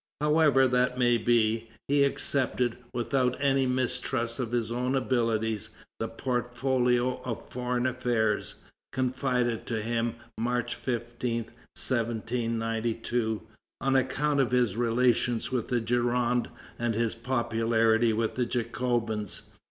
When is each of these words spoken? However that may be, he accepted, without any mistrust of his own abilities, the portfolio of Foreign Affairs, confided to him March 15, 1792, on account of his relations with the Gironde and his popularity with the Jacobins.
However 0.19 0.67
that 0.67 0.97
may 0.97 1.19
be, 1.19 1.69
he 1.87 2.03
accepted, 2.03 2.75
without 2.91 3.37
any 3.39 3.67
mistrust 3.67 4.39
of 4.39 4.51
his 4.51 4.71
own 4.71 4.95
abilities, 4.95 5.69
the 5.99 6.07
portfolio 6.07 7.21
of 7.23 7.47
Foreign 7.51 7.85
Affairs, 7.85 8.55
confided 8.91 9.67
to 9.67 9.79
him 9.83 10.15
March 10.39 10.73
15, 10.73 11.43
1792, 11.75 13.43
on 13.79 13.95
account 13.95 14.39
of 14.39 14.49
his 14.49 14.75
relations 14.75 15.51
with 15.51 15.67
the 15.67 15.79
Gironde 15.79 16.49
and 16.79 16.95
his 16.95 17.13
popularity 17.13 18.11
with 18.11 18.33
the 18.33 18.45
Jacobins. 18.47 19.43